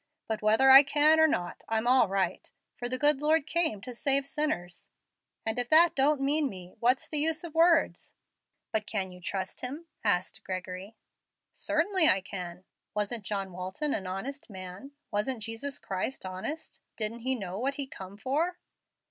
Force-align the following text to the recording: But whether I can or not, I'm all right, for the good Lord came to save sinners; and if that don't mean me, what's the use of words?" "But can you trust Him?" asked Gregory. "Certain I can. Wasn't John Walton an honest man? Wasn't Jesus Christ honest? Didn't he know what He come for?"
But 0.27 0.41
whether 0.41 0.71
I 0.71 0.81
can 0.81 1.19
or 1.19 1.27
not, 1.27 1.63
I'm 1.69 1.85
all 1.85 2.07
right, 2.07 2.49
for 2.75 2.89
the 2.89 2.97
good 2.97 3.21
Lord 3.21 3.45
came 3.45 3.81
to 3.81 3.93
save 3.93 4.25
sinners; 4.25 4.89
and 5.45 5.59
if 5.59 5.69
that 5.69 5.93
don't 5.95 6.21
mean 6.21 6.49
me, 6.49 6.73
what's 6.79 7.07
the 7.07 7.19
use 7.19 7.43
of 7.43 7.53
words?" 7.53 8.15
"But 8.71 8.87
can 8.87 9.11
you 9.11 9.21
trust 9.21 9.61
Him?" 9.61 9.85
asked 10.03 10.43
Gregory. 10.43 10.95
"Certain 11.53 11.93
I 12.09 12.19
can. 12.21 12.63
Wasn't 12.95 13.25
John 13.25 13.51
Walton 13.51 13.93
an 13.93 14.07
honest 14.07 14.49
man? 14.49 14.93
Wasn't 15.11 15.43
Jesus 15.43 15.77
Christ 15.77 16.25
honest? 16.25 16.81
Didn't 16.95 17.19
he 17.19 17.35
know 17.35 17.59
what 17.59 17.75
He 17.75 17.85
come 17.85 18.17
for?" 18.17 18.57